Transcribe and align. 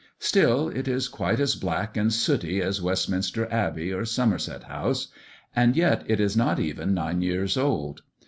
Still, 0.17 0.69
it 0.69 0.87
is 0.87 1.07
quite 1.07 1.39
as 1.39 1.53
black 1.53 1.95
and 1.95 2.11
sooty 2.11 2.59
as 2.59 2.81
Westminster 2.81 3.47
Abbey, 3.53 3.93
or 3.93 4.03
Somerset 4.03 4.63
House; 4.63 5.09
and 5.55 5.77
yet 5.77 6.01
it 6.07 6.19
is 6.19 6.35
not 6.35 6.59
even 6.59 6.95
nine 6.95 7.21
years 7.21 7.55
old. 7.55 8.01